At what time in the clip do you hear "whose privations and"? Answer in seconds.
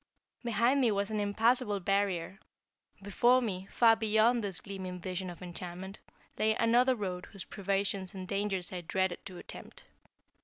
7.27-8.27